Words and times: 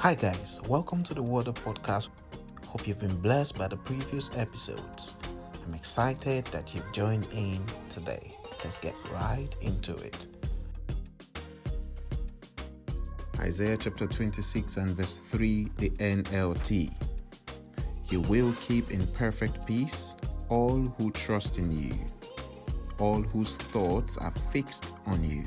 Hi, 0.00 0.14
guys, 0.14 0.58
welcome 0.66 1.02
to 1.04 1.12
the 1.12 1.22
Water 1.22 1.52
Podcast. 1.52 2.08
Hope 2.66 2.88
you've 2.88 2.98
been 2.98 3.20
blessed 3.20 3.58
by 3.58 3.68
the 3.68 3.76
previous 3.76 4.30
episodes. 4.34 5.18
I'm 5.62 5.74
excited 5.74 6.46
that 6.46 6.74
you've 6.74 6.90
joined 6.90 7.26
in 7.34 7.62
today. 7.90 8.34
Let's 8.64 8.78
get 8.78 8.94
right 9.12 9.54
into 9.60 9.94
it. 9.96 10.26
Isaiah 13.40 13.76
chapter 13.76 14.06
26 14.06 14.78
and 14.78 14.92
verse 14.92 15.16
3, 15.16 15.68
the 15.76 15.90
NLT. 15.90 16.90
You 18.08 18.22
will 18.22 18.54
keep 18.58 18.90
in 18.90 19.06
perfect 19.08 19.66
peace 19.66 20.16
all 20.48 20.80
who 20.80 21.10
trust 21.10 21.58
in 21.58 21.72
you, 21.72 21.92
all 22.98 23.20
whose 23.20 23.54
thoughts 23.54 24.16
are 24.16 24.30
fixed 24.30 24.94
on 25.06 25.22
you. 25.22 25.44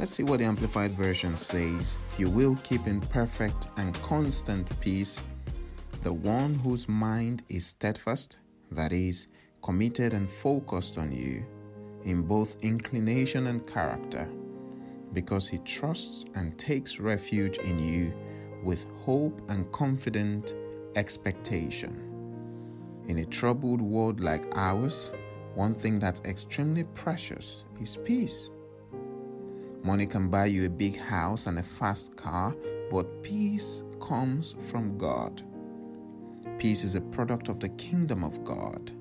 Let's 0.00 0.12
see 0.12 0.22
what 0.22 0.38
the 0.38 0.46
Amplified 0.46 0.96
Version 0.96 1.36
says. 1.36 1.98
You 2.16 2.30
will 2.30 2.56
keep 2.62 2.86
in 2.86 3.02
perfect 3.02 3.68
and 3.76 3.94
constant 3.96 4.66
peace 4.80 5.26
the 6.00 6.14
one 6.14 6.54
whose 6.54 6.88
mind 6.88 7.42
is 7.50 7.66
steadfast, 7.66 8.38
that 8.70 8.94
is, 8.94 9.28
committed 9.62 10.14
and 10.14 10.30
focused 10.30 10.96
on 10.96 11.12
you, 11.12 11.44
in 12.04 12.22
both 12.22 12.64
inclination 12.64 13.48
and 13.48 13.66
character, 13.66 14.26
because 15.12 15.46
he 15.46 15.58
trusts 15.58 16.24
and 16.34 16.58
takes 16.58 16.98
refuge 16.98 17.58
in 17.58 17.78
you 17.78 18.14
with 18.64 18.86
hope 19.04 19.42
and 19.50 19.70
confident 19.70 20.54
expectation. 20.96 23.04
In 23.06 23.18
a 23.18 23.26
troubled 23.26 23.82
world 23.82 24.20
like 24.20 24.46
ours, 24.56 25.12
one 25.54 25.74
thing 25.74 25.98
that's 25.98 26.22
extremely 26.22 26.84
precious 26.94 27.66
is 27.82 27.98
peace. 27.98 28.50
Money 29.82 30.06
can 30.06 30.28
buy 30.28 30.44
you 30.44 30.66
a 30.66 30.70
big 30.70 30.98
house 30.98 31.46
and 31.46 31.58
a 31.58 31.62
fast 31.62 32.14
car, 32.16 32.54
but 32.90 33.22
peace 33.22 33.82
comes 34.00 34.54
from 34.70 34.98
God. 34.98 35.42
Peace 36.58 36.84
is 36.84 36.96
a 36.96 37.00
product 37.00 37.48
of 37.48 37.60
the 37.60 37.70
kingdom 37.70 38.22
of 38.22 38.44
God. 38.44 38.92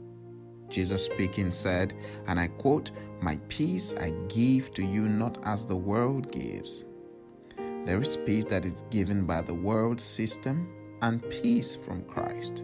Jesus 0.70 1.04
speaking 1.04 1.52
said, 1.52 1.96
and 2.28 2.40
I 2.40 2.48
quote, 2.48 2.92
My 3.22 3.38
peace 3.50 3.94
I 4.00 4.12
give 4.30 4.72
to 4.72 4.84
you 4.84 5.02
not 5.02 5.38
as 5.46 5.66
the 5.66 5.76
world 5.76 6.32
gives. 6.32 6.86
There 7.86 8.00
is 8.00 8.18
peace 8.18 8.46
that 8.46 8.66
is 8.66 8.84
given 8.90 9.26
by 9.26 9.42
the 9.42 9.54
world 9.54 10.00
system 10.00 10.70
and 11.02 11.28
peace 11.30 11.76
from 11.76 12.04
Christ. 12.04 12.64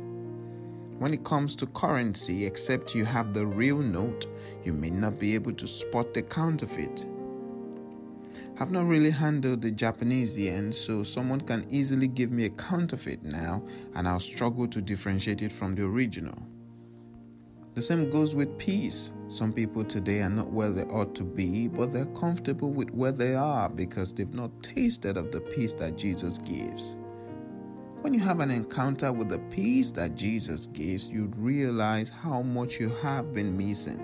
When 1.00 1.14
it 1.14 1.26
comes 1.26 1.56
to 1.58 1.68
currency, 1.68 2.46
except 2.46 2.96
you 2.96 3.04
have 3.04 3.34
the 3.34 3.46
real 3.46 3.80
note, 3.80 4.28
you 4.64 4.72
may 4.72 4.90
not 4.90 5.20
be 5.20 5.36
able 5.36 5.54
to 5.54 5.68
spot 5.68 6.14
the 6.14 6.22
counterfeit. 6.22 7.06
I've 8.58 8.72
not 8.72 8.86
really 8.86 9.12
handled 9.12 9.62
the 9.62 9.72
Japanese 9.72 10.40
yen, 10.40 10.72
so 10.72 11.04
someone 11.04 11.42
can 11.42 11.66
easily 11.70 12.08
give 12.08 12.32
me 12.32 12.46
a 12.46 12.50
counterfeit 12.50 13.22
now, 13.22 13.62
and 13.96 14.08
I'll 14.08 14.22
struggle 14.22 14.66
to 14.70 14.82
differentiate 14.82 15.42
it 15.42 15.52
from 15.52 15.76
the 15.76 15.84
original. 15.84 16.38
The 17.74 17.82
same 17.82 18.10
goes 18.10 18.34
with 18.34 18.58
peace. 18.58 19.14
Some 19.28 19.52
people 19.52 19.84
today 19.84 20.22
are 20.22 20.30
not 20.30 20.50
where 20.54 20.70
they 20.70 20.84
ought 20.84 21.14
to 21.16 21.24
be, 21.24 21.68
but 21.68 21.92
they're 21.92 22.06
comfortable 22.06 22.70
with 22.72 22.92
where 22.92 23.12
they 23.12 23.36
are 23.36 23.70
because 23.70 24.14
they've 24.14 24.34
not 24.34 24.64
tasted 24.64 25.18
of 25.18 25.34
the 25.34 25.42
peace 25.42 25.74
that 25.74 25.98
Jesus 25.98 26.38
gives. 26.38 26.98
When 28.00 28.14
you 28.14 28.22
have 28.22 28.40
an 28.40 28.52
encounter 28.52 29.12
with 29.12 29.28
the 29.28 29.40
peace 29.40 29.92
that 29.92 30.16
Jesus 30.16 30.68
gives, 30.68 31.10
you'd 31.10 31.38
realize 31.38 32.10
how 32.10 32.42
much 32.42 32.80
you 32.80 32.88
have 33.02 33.34
been 33.34 33.58
missing. 33.58 34.00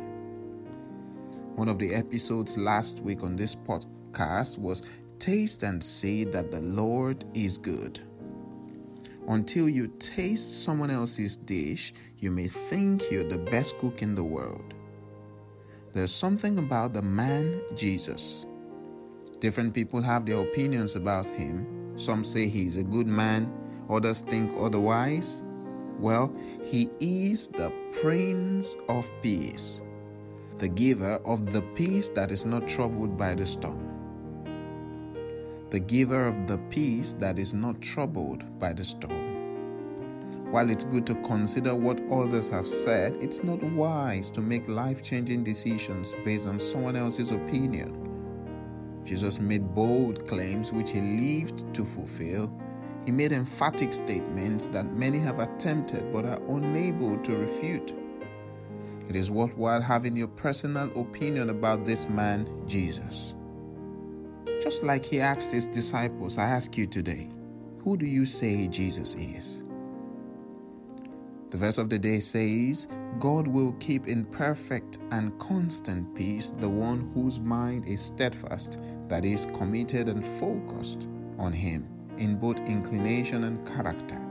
One 1.55 1.69
of 1.69 1.79
the 1.79 1.95
episodes 1.95 2.57
last 2.57 2.99
week 2.99 3.23
on 3.23 3.37
this 3.37 3.55
podcast 3.55 3.87
podcast 4.11 4.57
was 4.57 4.81
Taste 5.19 5.63
and 5.63 5.83
See 5.83 6.23
that 6.25 6.51
the 6.51 6.61
Lord 6.61 7.23
is 7.33 7.57
Good. 7.57 7.99
Until 9.27 9.69
you 9.69 9.87
taste 9.99 10.63
someone 10.63 10.89
else's 10.89 11.37
dish, 11.37 11.93
you 12.17 12.31
may 12.31 12.47
think 12.47 13.11
you're 13.11 13.23
the 13.23 13.37
best 13.37 13.77
cook 13.77 14.01
in 14.01 14.15
the 14.15 14.23
world. 14.23 14.73
There's 15.93 16.11
something 16.11 16.57
about 16.57 16.93
the 16.93 17.01
man 17.01 17.61
Jesus. 17.75 18.47
Different 19.39 19.73
people 19.73 20.01
have 20.01 20.25
their 20.25 20.39
opinions 20.39 20.95
about 20.95 21.25
him. 21.25 21.97
Some 21.97 22.23
say 22.23 22.47
he's 22.47 22.77
a 22.77 22.83
good 22.83 23.07
man, 23.07 23.51
others 23.89 24.21
think 24.21 24.53
otherwise. 24.57 25.43
Well, 25.99 26.33
he 26.63 26.89
is 26.99 27.47
the 27.47 27.71
Prince 28.01 28.75
of 28.89 29.11
Peace, 29.21 29.83
the 30.57 30.67
giver 30.67 31.19
of 31.25 31.53
the 31.53 31.61
peace 31.75 32.09
that 32.09 32.31
is 32.31 32.45
not 32.45 32.67
troubled 32.67 33.17
by 33.17 33.35
the 33.35 33.45
storm 33.45 33.90
the 35.71 35.79
giver 35.79 36.27
of 36.27 36.47
the 36.47 36.57
peace 36.69 37.13
that 37.13 37.39
is 37.39 37.53
not 37.53 37.81
troubled 37.81 38.59
by 38.59 38.73
the 38.73 38.83
storm. 38.83 39.31
While 40.51 40.69
it's 40.69 40.83
good 40.83 41.07
to 41.07 41.15
consider 41.21 41.73
what 41.73 42.01
others 42.11 42.49
have 42.49 42.67
said, 42.67 43.15
it's 43.21 43.41
not 43.41 43.63
wise 43.63 44.29
to 44.31 44.41
make 44.41 44.67
life 44.67 45.01
changing 45.01 45.45
decisions 45.45 46.13
based 46.25 46.45
on 46.45 46.59
someone 46.59 46.97
else's 46.97 47.31
opinion. 47.31 49.01
Jesus 49.05 49.39
made 49.39 49.73
bold 49.73 50.27
claims 50.27 50.73
which 50.73 50.91
he 50.91 50.99
lived 50.99 51.73
to 51.73 51.85
fulfill. 51.85 52.53
He 53.05 53.11
made 53.11 53.31
emphatic 53.31 53.93
statements 53.93 54.67
that 54.67 54.93
many 54.93 55.19
have 55.19 55.39
attempted 55.39 56.11
but 56.11 56.25
are 56.25 56.41
unable 56.49 57.17
to 57.19 57.37
refute. 57.37 57.93
It 59.07 59.15
is 59.15 59.31
worthwhile 59.31 59.81
having 59.81 60.17
your 60.17 60.27
personal 60.27 60.91
opinion 60.99 61.49
about 61.49 61.85
this 61.85 62.09
man, 62.09 62.45
Jesus. 62.67 63.35
Just 64.61 64.83
like 64.83 65.03
he 65.03 65.19
asked 65.19 65.51
his 65.51 65.65
disciples, 65.65 66.37
I 66.37 66.43
ask 66.43 66.77
you 66.77 66.85
today, 66.85 67.29
who 67.79 67.97
do 67.97 68.05
you 68.05 68.25
say 68.25 68.67
Jesus 68.67 69.15
is? 69.15 69.63
The 71.49 71.57
verse 71.57 71.79
of 71.79 71.89
the 71.89 71.97
day 71.97 72.19
says, 72.19 72.87
God 73.17 73.47
will 73.47 73.73
keep 73.79 74.07
in 74.07 74.23
perfect 74.25 74.99
and 75.11 75.37
constant 75.39 76.15
peace 76.15 76.51
the 76.51 76.69
one 76.69 77.11
whose 77.15 77.39
mind 77.39 77.87
is 77.87 78.01
steadfast, 78.01 78.83
that 79.07 79.25
is, 79.25 79.47
committed 79.47 80.07
and 80.07 80.23
focused 80.23 81.09
on 81.39 81.51
Him 81.51 81.87
in 82.17 82.35
both 82.35 82.61
inclination 82.69 83.45
and 83.45 83.65
character, 83.67 84.21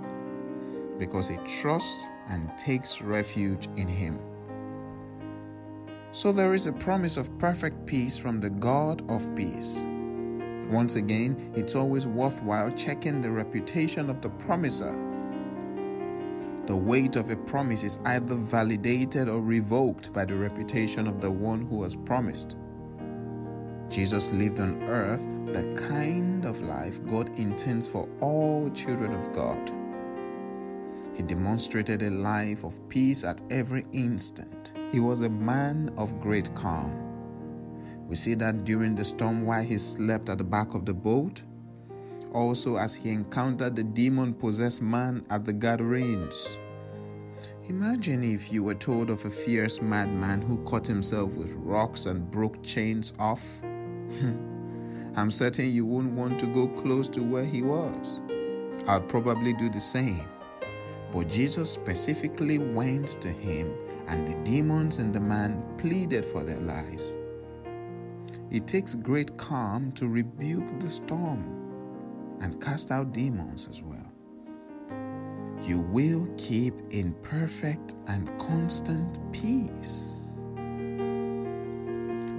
because 0.96 1.28
he 1.28 1.38
trusts 1.38 2.08
and 2.28 2.56
takes 2.56 3.02
refuge 3.02 3.66
in 3.76 3.88
Him. 3.88 4.18
So 6.12 6.30
there 6.30 6.54
is 6.54 6.68
a 6.68 6.72
promise 6.72 7.16
of 7.16 7.36
perfect 7.38 7.84
peace 7.84 8.16
from 8.16 8.40
the 8.40 8.50
God 8.50 9.02
of 9.10 9.34
peace. 9.34 9.84
Once 10.68 10.96
again, 10.96 11.52
it's 11.54 11.74
always 11.74 12.06
worthwhile 12.06 12.70
checking 12.70 13.20
the 13.20 13.30
reputation 13.30 14.10
of 14.10 14.20
the 14.20 14.28
promiser. 14.28 14.94
The 16.66 16.76
weight 16.76 17.16
of 17.16 17.30
a 17.30 17.36
promise 17.36 17.82
is 17.82 17.98
either 18.04 18.36
validated 18.36 19.28
or 19.28 19.40
revoked 19.40 20.12
by 20.12 20.24
the 20.24 20.36
reputation 20.36 21.08
of 21.08 21.20
the 21.20 21.30
one 21.30 21.62
who 21.66 21.82
has 21.82 21.96
promised. 21.96 22.56
Jesus 23.88 24.32
lived 24.32 24.60
on 24.60 24.80
earth 24.84 25.26
the 25.52 25.64
kind 25.88 26.44
of 26.44 26.60
life 26.60 27.04
God 27.06 27.36
intends 27.40 27.88
for 27.88 28.08
all 28.20 28.70
children 28.70 29.12
of 29.12 29.32
God. 29.32 29.72
He 31.16 31.24
demonstrated 31.24 32.02
a 32.02 32.10
life 32.10 32.62
of 32.62 32.88
peace 32.88 33.24
at 33.24 33.42
every 33.50 33.84
instant. 33.92 34.72
He 34.92 35.00
was 35.00 35.22
a 35.22 35.28
man 35.28 35.92
of 35.98 36.20
great 36.20 36.54
calm. 36.54 37.09
We 38.10 38.16
see 38.16 38.34
that 38.34 38.64
during 38.64 38.96
the 38.96 39.04
storm 39.04 39.46
while 39.46 39.62
he 39.62 39.78
slept 39.78 40.28
at 40.30 40.38
the 40.38 40.44
back 40.44 40.74
of 40.74 40.84
the 40.84 40.92
boat. 40.92 41.44
Also, 42.32 42.74
as 42.74 42.96
he 42.96 43.10
encountered 43.10 43.76
the 43.76 43.84
demon 43.84 44.34
possessed 44.34 44.82
man 44.82 45.24
at 45.30 45.44
the 45.44 45.52
Gadarenes. 45.52 46.58
Imagine 47.68 48.24
if 48.24 48.52
you 48.52 48.64
were 48.64 48.74
told 48.74 49.10
of 49.10 49.24
a 49.24 49.30
fierce 49.30 49.80
madman 49.80 50.42
who 50.42 50.58
cut 50.64 50.88
himself 50.88 51.32
with 51.34 51.52
rocks 51.52 52.06
and 52.06 52.28
broke 52.32 52.60
chains 52.64 53.12
off. 53.20 53.60
Hmm. 53.60 55.12
I'm 55.14 55.30
certain 55.30 55.70
you 55.70 55.86
wouldn't 55.86 56.16
want 56.16 56.40
to 56.40 56.46
go 56.48 56.66
close 56.66 57.06
to 57.10 57.22
where 57.22 57.44
he 57.44 57.62
was. 57.62 58.20
I'd 58.88 59.08
probably 59.08 59.52
do 59.52 59.70
the 59.70 59.80
same. 59.80 60.24
But 61.12 61.28
Jesus 61.28 61.70
specifically 61.70 62.58
went 62.58 63.20
to 63.20 63.28
him, 63.28 63.72
and 64.08 64.26
the 64.26 64.34
demons 64.42 64.98
in 64.98 65.12
the 65.12 65.20
man 65.20 65.62
pleaded 65.78 66.24
for 66.24 66.42
their 66.42 66.60
lives. 66.60 67.16
It 68.50 68.66
takes 68.66 68.94
great 68.94 69.36
calm 69.36 69.92
to 69.92 70.08
rebuke 70.08 70.80
the 70.80 70.88
storm 70.88 71.60
and 72.40 72.60
cast 72.60 72.90
out 72.90 73.12
demons 73.12 73.68
as 73.68 73.82
well. 73.82 74.10
You 75.62 75.80
will 75.80 76.26
keep 76.36 76.74
in 76.90 77.12
perfect 77.22 77.94
and 78.08 78.26
constant 78.38 79.18
peace. 79.32 80.44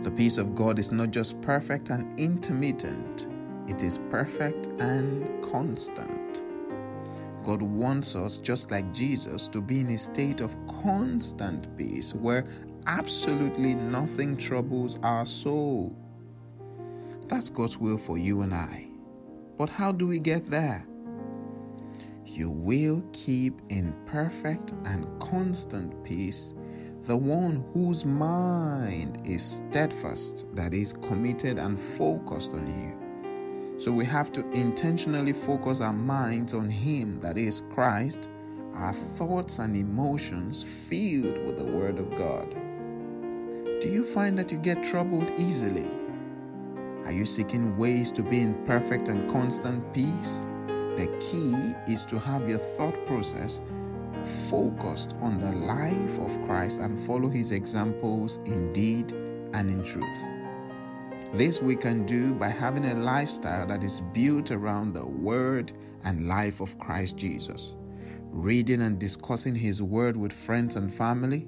The 0.04 0.12
peace 0.16 0.38
of 0.38 0.56
God 0.56 0.80
is 0.80 0.92
not 0.92 1.12
just 1.12 1.40
perfect 1.42 1.92
and 1.92 2.20
intermittent, 2.20 3.28
it 3.68 3.84
is 3.84 4.00
perfect 4.10 4.68
and 4.80 5.30
constant. 5.44 6.44
God 7.44 7.62
wants 7.62 8.16
us, 8.16 8.40
just 8.40 8.72
like 8.72 8.92
Jesus, 8.94 9.48
to 9.50 9.62
be 9.62 9.80
in 9.80 9.90
a 9.92 9.98
state 9.98 10.42
of 10.42 10.56
constant 10.68 11.76
peace 11.78 12.14
where 12.14 12.44
absolutely 12.88 13.76
nothing 13.76 14.38
troubles 14.38 15.00
our 15.04 15.26
soul. 15.26 15.96
That's 17.28 17.50
God's 17.50 17.78
will 17.78 17.98
for 17.98 18.18
you 18.18 18.42
and 18.42 18.54
I. 18.54 18.90
But 19.58 19.70
how 19.70 19.92
do 19.92 20.08
we 20.08 20.20
get 20.20 20.46
there? 20.48 20.86
You 22.26 22.50
will 22.50 23.04
keep 23.14 23.60
in 23.70 23.94
perfect 24.06 24.74
and 24.86 25.08
constant 25.20 26.04
peace 26.04 26.56
the 27.04 27.18
one 27.18 27.66
whose 27.74 28.06
mind 28.06 29.22
is 29.26 29.44
steadfast, 29.44 30.46
that 30.56 30.74
is, 30.74 30.94
committed 30.94 31.58
and 31.58 31.80
focused 31.80 32.54
on 32.54 32.68
you. 32.68 33.80
So 33.80 33.92
we 33.92 34.06
have 34.06 34.32
to 34.34 34.48
intentionally 34.52 35.34
focus 35.34 35.82
our 35.82 35.94
minds 35.94 36.54
on 36.54 36.70
Him, 36.70 37.20
that 37.22 37.40
is, 37.40 37.64
Christ, 37.72 38.30
our 38.76 38.94
thoughts 38.94 39.58
and 39.58 39.76
emotions 39.76 40.62
filled 40.62 41.44
with 41.44 41.58
the 41.58 41.66
Word 41.66 41.98
of 41.98 42.14
God. 42.16 42.56
Do 43.82 43.90
you 43.90 44.04
find 44.04 44.38
that 44.38 44.52
you 44.52 44.60
get 44.60 44.84
troubled 44.84 45.40
easily? 45.40 45.90
Are 47.06 47.12
you 47.12 47.26
seeking 47.26 47.76
ways 47.78 48.12
to 48.12 48.22
be 48.22 48.42
in 48.42 48.54
perfect 48.64 49.10
and 49.10 49.28
constant 49.28 49.92
peace? 49.92 50.48
The 50.68 51.08
key 51.20 51.92
is 51.92 52.06
to 52.06 52.20
have 52.20 52.48
your 52.48 52.60
thought 52.60 53.08
process 53.08 53.60
focused 54.52 55.16
on 55.20 55.40
the 55.40 55.52
life 55.54 56.20
of 56.20 56.40
Christ 56.46 56.80
and 56.80 56.96
follow 56.96 57.28
his 57.28 57.54
examples 57.54 58.38
in 58.46 58.72
deed 58.72 59.14
and 59.54 59.72
in 59.72 59.82
truth. 59.82 60.30
This 61.34 61.60
we 61.60 61.76
can 61.76 62.06
do 62.06 62.36
by 62.36 62.50
having 62.50 62.86
a 62.86 62.94
lifestyle 62.94 63.66
that 63.66 63.84
is 63.84 64.02
built 64.14 64.52
around 64.52 64.94
the 64.94 65.08
word 65.08 65.72
and 66.06 66.28
life 66.28 66.62
of 66.62 66.78
Christ 66.78 67.18
Jesus. 67.18 67.74
Reading 68.30 68.84
and 68.84 69.00
discussing 69.00 69.56
his 69.56 69.82
word 69.82 70.16
with 70.16 70.32
friends 70.32 70.76
and 70.76 70.94
family, 70.94 71.48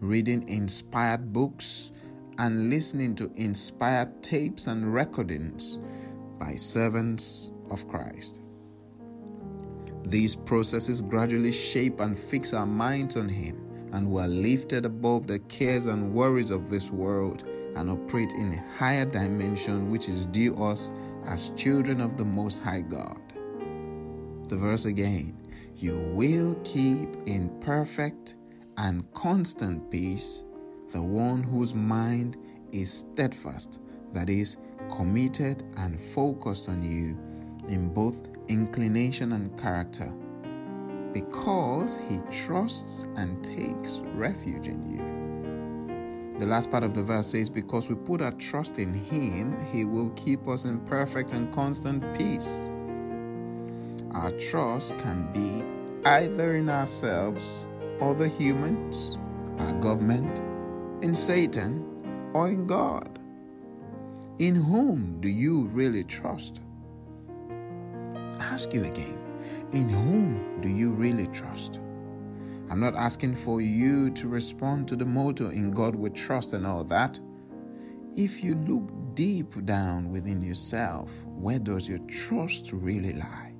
reading 0.00 0.48
inspired 0.48 1.32
books, 1.32 1.92
and 2.38 2.68
listening 2.70 3.14
to 3.14 3.30
inspired 3.36 4.22
tapes 4.22 4.66
and 4.66 4.92
recordings 4.92 5.80
by 6.38 6.54
servants 6.54 7.50
of 7.70 7.88
Christ. 7.88 8.42
These 10.04 10.36
processes 10.36 11.02
gradually 11.02 11.52
shape 11.52 12.00
and 12.00 12.16
fix 12.16 12.52
our 12.52 12.66
minds 12.66 13.16
on 13.16 13.28
Him, 13.28 13.60
and 13.92 14.10
we 14.10 14.20
are 14.22 14.28
lifted 14.28 14.84
above 14.84 15.26
the 15.26 15.38
cares 15.40 15.86
and 15.86 16.12
worries 16.12 16.50
of 16.50 16.70
this 16.70 16.90
world 16.90 17.44
and 17.76 17.90
operate 17.90 18.32
in 18.32 18.52
a 18.52 18.78
higher 18.78 19.04
dimension 19.04 19.90
which 19.90 20.08
is 20.08 20.26
due 20.26 20.54
us 20.56 20.92
as 21.26 21.50
children 21.50 22.00
of 22.00 22.16
the 22.16 22.24
Most 22.24 22.62
High 22.62 22.82
God. 22.82 23.20
The 24.48 24.56
verse 24.56 24.84
again 24.84 25.36
You 25.76 26.00
will 26.12 26.54
keep 26.64 27.08
in 27.26 27.48
perfect 27.60 28.36
and 28.78 29.04
constant 29.14 29.90
peace 29.90 30.44
the 30.90 31.02
one 31.02 31.42
whose 31.42 31.74
mind 31.74 32.36
is 32.72 32.92
steadfast, 32.92 33.80
that 34.12 34.30
is, 34.30 34.56
committed 34.88 35.64
and 35.78 36.00
focused 36.00 36.68
on 36.68 36.82
you 36.82 37.18
in 37.68 37.88
both 37.92 38.28
inclination 38.48 39.32
and 39.32 39.58
character, 39.58 40.12
because 41.12 41.98
he 42.08 42.20
trusts 42.30 43.08
and 43.16 43.42
takes 43.44 44.00
refuge 44.14 44.68
in 44.68 44.84
you. 44.90 46.38
The 46.38 46.46
last 46.46 46.70
part 46.70 46.84
of 46.84 46.94
the 46.94 47.02
verse 47.02 47.28
says, 47.28 47.48
Because 47.48 47.88
we 47.88 47.94
put 47.94 48.20
our 48.20 48.32
trust 48.32 48.78
in 48.78 48.92
him, 48.92 49.56
he 49.72 49.84
will 49.84 50.10
keep 50.10 50.46
us 50.46 50.64
in 50.64 50.80
perfect 50.80 51.32
and 51.32 51.52
constant 51.52 52.02
peace. 52.16 52.70
Our 54.12 54.30
trust 54.32 54.98
can 54.98 55.32
be 55.32 55.64
either 56.06 56.56
in 56.56 56.68
ourselves, 56.68 57.68
other 58.00 58.26
humans, 58.26 59.18
our 59.58 59.72
government, 59.74 60.42
in 61.02 61.14
Satan, 61.14 61.84
or 62.34 62.48
in 62.48 62.66
God. 62.66 63.18
In 64.38 64.54
whom 64.54 65.20
do 65.20 65.28
you 65.28 65.66
really 65.68 66.04
trust? 66.04 66.62
ask 68.38 68.72
you 68.72 68.84
again 68.84 69.18
in 69.72 69.88
whom 69.88 70.60
do 70.60 70.68
you 70.68 70.92
really 70.92 71.26
trust? 71.26 71.80
I'm 72.70 72.80
not 72.80 72.94
asking 72.94 73.34
for 73.34 73.60
you 73.60 74.10
to 74.10 74.28
respond 74.28 74.88
to 74.88 74.96
the 74.96 75.06
motto 75.06 75.50
in 75.50 75.70
God 75.70 75.94
we 75.94 76.10
trust 76.10 76.52
and 76.52 76.66
all 76.66 76.84
that. 76.84 77.20
If 78.16 78.42
you 78.42 78.54
look 78.54 78.90
deep 79.14 79.64
down 79.64 80.10
within 80.10 80.42
yourself, 80.42 81.24
where 81.26 81.58
does 81.58 81.88
your 81.88 81.98
trust 82.08 82.72
really 82.72 83.12
lie? 83.12 83.55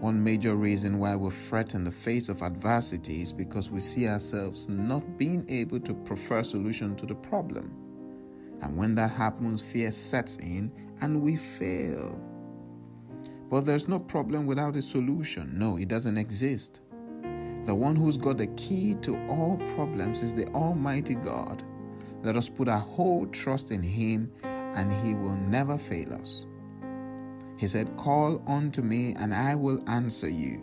One 0.00 0.22
major 0.22 0.54
reason 0.54 0.98
why 0.98 1.16
we 1.16 1.28
fret 1.30 1.74
in 1.74 1.82
the 1.82 1.90
face 1.90 2.28
of 2.28 2.42
adversity 2.42 3.20
is 3.20 3.32
because 3.32 3.72
we 3.72 3.80
see 3.80 4.06
ourselves 4.06 4.68
not 4.68 5.18
being 5.18 5.44
able 5.48 5.80
to 5.80 5.92
prefer 5.92 6.38
a 6.38 6.44
solution 6.44 6.94
to 6.96 7.06
the 7.06 7.16
problem. 7.16 7.74
And 8.62 8.76
when 8.76 8.94
that 8.94 9.10
happens, 9.10 9.60
fear 9.60 9.90
sets 9.90 10.36
in 10.36 10.70
and 11.00 11.20
we 11.20 11.34
fail. 11.34 12.20
But 13.50 13.62
there's 13.62 13.88
no 13.88 13.98
problem 13.98 14.46
without 14.46 14.76
a 14.76 14.82
solution. 14.82 15.58
No, 15.58 15.78
it 15.78 15.88
doesn't 15.88 16.16
exist. 16.16 16.82
The 17.64 17.74
one 17.74 17.96
who's 17.96 18.16
got 18.16 18.38
the 18.38 18.46
key 18.48 18.94
to 19.02 19.18
all 19.26 19.56
problems 19.74 20.22
is 20.22 20.32
the 20.32 20.46
Almighty 20.52 21.16
God. 21.16 21.64
Let 22.22 22.36
us 22.36 22.48
put 22.48 22.68
our 22.68 22.78
whole 22.78 23.26
trust 23.26 23.72
in 23.72 23.82
Him, 23.82 24.32
and 24.44 24.92
He 25.04 25.14
will 25.14 25.36
never 25.36 25.76
fail 25.76 26.14
us. 26.14 26.46
He 27.58 27.66
said, 27.66 27.96
Call 27.96 28.40
unto 28.46 28.82
me, 28.82 29.14
and 29.18 29.34
I 29.34 29.56
will 29.56 29.82
answer 29.90 30.28
you, 30.28 30.62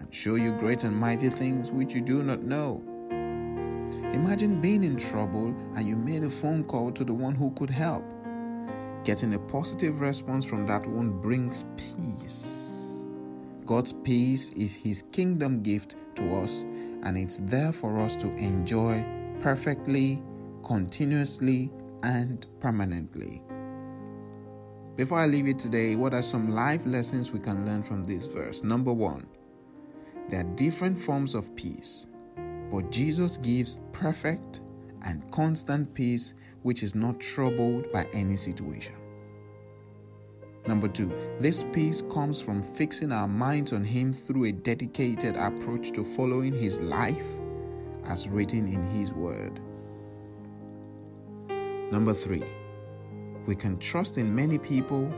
and 0.00 0.12
show 0.12 0.34
you 0.36 0.52
great 0.52 0.82
and 0.82 0.96
mighty 0.96 1.28
things 1.28 1.70
which 1.70 1.94
you 1.94 2.00
do 2.00 2.22
not 2.22 2.42
know. 2.42 2.82
Imagine 4.14 4.58
being 4.60 4.82
in 4.82 4.96
trouble 4.96 5.54
and 5.76 5.86
you 5.86 5.94
made 5.94 6.24
a 6.24 6.30
phone 6.30 6.64
call 6.64 6.90
to 6.92 7.04
the 7.04 7.12
one 7.12 7.34
who 7.34 7.50
could 7.50 7.68
help. 7.68 8.02
Getting 9.04 9.34
a 9.34 9.38
positive 9.38 10.00
response 10.00 10.46
from 10.46 10.66
that 10.66 10.86
one 10.86 11.20
brings 11.20 11.66
peace. 11.76 13.06
God's 13.66 13.92
peace 13.92 14.50
is 14.52 14.74
His 14.74 15.02
kingdom 15.12 15.62
gift 15.62 15.96
to 16.16 16.36
us, 16.36 16.62
and 17.02 17.16
it's 17.18 17.40
there 17.40 17.72
for 17.72 17.98
us 18.00 18.16
to 18.16 18.30
enjoy 18.36 19.04
perfectly, 19.40 20.22
continuously, 20.62 21.70
and 22.02 22.46
permanently. 22.60 23.42
Before 24.94 25.18
I 25.18 25.26
leave 25.26 25.46
you 25.46 25.54
today, 25.54 25.96
what 25.96 26.12
are 26.12 26.20
some 26.20 26.50
life 26.50 26.84
lessons 26.84 27.32
we 27.32 27.38
can 27.38 27.64
learn 27.64 27.82
from 27.82 28.04
this 28.04 28.26
verse? 28.26 28.62
Number 28.62 28.92
one, 28.92 29.26
there 30.28 30.40
are 30.40 30.54
different 30.54 30.98
forms 30.98 31.34
of 31.34 31.54
peace, 31.56 32.08
but 32.70 32.90
Jesus 32.90 33.38
gives 33.38 33.80
perfect 33.92 34.60
and 35.06 35.28
constant 35.30 35.94
peace 35.94 36.34
which 36.62 36.82
is 36.82 36.94
not 36.94 37.18
troubled 37.18 37.90
by 37.90 38.06
any 38.12 38.36
situation. 38.36 38.94
Number 40.66 40.88
two, 40.88 41.10
this 41.40 41.64
peace 41.72 42.02
comes 42.02 42.42
from 42.42 42.62
fixing 42.62 43.12
our 43.12 43.26
minds 43.26 43.72
on 43.72 43.82
Him 43.84 44.12
through 44.12 44.44
a 44.44 44.52
dedicated 44.52 45.36
approach 45.36 45.92
to 45.92 46.04
following 46.04 46.52
His 46.52 46.80
life 46.80 47.40
as 48.04 48.28
written 48.28 48.68
in 48.68 48.86
His 48.90 49.14
Word. 49.14 49.58
Number 51.90 52.12
three, 52.12 52.44
we 53.46 53.54
can 53.54 53.78
trust 53.78 54.18
in 54.18 54.34
many 54.34 54.58
people, 54.58 55.12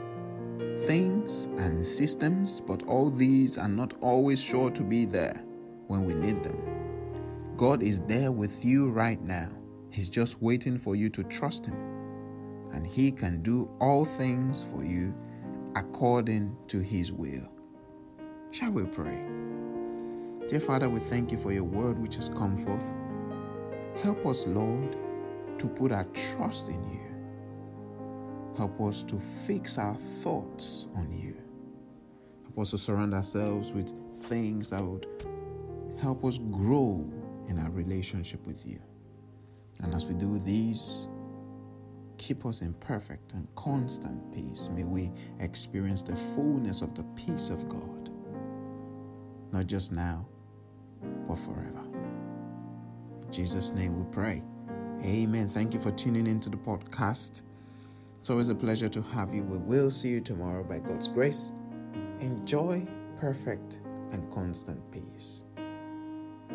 things, 0.81 1.47
and 1.59 1.85
systems, 1.85 2.61
but 2.61 2.83
all 2.85 3.11
these 3.11 3.59
are 3.59 3.69
not 3.69 3.95
always 4.00 4.40
sure 4.40 4.71
to 4.71 4.83
be 4.83 5.04
there 5.04 5.43
when 5.88 6.04
we 6.04 6.14
need 6.14 6.43
them. 6.43 7.57
God 7.57 7.83
is 7.83 8.00
there 8.00 8.33
with 8.33 8.64
you 8.64 8.90
right 8.90 9.23
now 9.23 9.49
He's 9.95 10.11
just 10.11 10.43
waiting 10.43 10.76
for 10.76 10.97
you 10.97 11.09
to 11.11 11.23
trust 11.23 11.66
Him. 11.66 11.76
And 12.73 12.85
He 12.85 13.12
can 13.12 13.43
do 13.43 13.71
all 13.81 14.04
things 14.04 14.64
for 14.64 14.83
you 14.85 15.14
according 15.76 16.57
to 16.66 16.81
His 16.81 17.12
will. 17.12 17.49
Shall 18.50 18.73
we 18.73 18.83
pray? 18.87 19.23
Dear 20.49 20.59
Father, 20.59 20.88
we 20.88 20.99
thank 20.99 21.31
you 21.31 21.38
for 21.38 21.52
your 21.52 21.62
word 21.62 21.97
which 22.00 22.16
has 22.16 22.28
come 22.28 22.57
forth. 22.57 22.93
Help 24.02 24.26
us, 24.26 24.49
Lord, 24.49 24.97
to 25.59 25.69
put 25.69 25.93
our 25.93 26.07
trust 26.07 26.69
in 26.69 26.83
you. 26.90 27.13
Help 28.56 28.80
us 28.80 29.02
to 29.04 29.18
fix 29.18 29.78
our 29.78 29.96
thoughts 29.96 30.88
on 30.94 31.12
you. 31.12 31.37
Help 32.44 32.61
us 32.61 32.70
to 32.70 32.78
surround 32.78 33.14
ourselves 33.14 33.73
with 33.73 33.92
things 34.20 34.70
that 34.70 34.82
would 34.82 35.06
help 36.00 36.25
us 36.25 36.38
grow 36.50 37.04
in 37.49 37.58
our 37.58 37.70
relationship 37.70 38.46
with 38.46 38.64
you. 38.66 38.78
And 39.82 39.92
as 39.92 40.06
we 40.06 40.14
do 40.14 40.38
these, 40.38 41.08
keep 42.16 42.46
us 42.46 42.62
in 42.62 42.75
perfect 42.75 43.32
and 43.34 43.49
constant 43.56 44.32
peace. 44.32 44.70
May 44.73 44.84
we 44.84 45.11
experience 45.40 46.02
the 46.02 46.14
fullness 46.14 46.80
of 46.80 46.94
the 46.94 47.04
peace 47.16 47.50
of 47.50 47.68
God, 47.68 48.11
not 49.52 49.66
just 49.66 49.92
now, 49.92 50.26
but 51.26 51.38
forever. 51.38 51.84
In 53.23 53.32
Jesus' 53.32 53.73
name 53.73 53.96
we 53.96 54.04
pray. 54.12 54.42
Amen. 55.04 55.49
Thank 55.49 55.75
you 55.75 55.80
for 55.80 55.90
tuning 55.90 56.26
into 56.26 56.49
the 56.49 56.56
podcast. 56.56 57.42
It's 58.25 58.31
always 58.31 58.49
a 58.49 58.54
pleasure 58.54 58.88
to 58.88 59.02
have 59.02 59.35
you. 59.35 59.43
We 59.43 59.59
will 59.59 59.90
see 59.90 60.09
you 60.09 60.23
tomorrow 60.23 60.64
by 60.64 60.78
God's 60.78 61.09
grace. 61.09 61.52
Enjoy 62.21 62.87
perfect 63.21 63.83
and 64.12 64.33
constant 64.33 64.81
peace. 64.90 65.45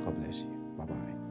God 0.03 0.17
bless 0.17 0.41
you. 0.41 0.49
Bye 0.75 0.85
bye. 0.85 1.28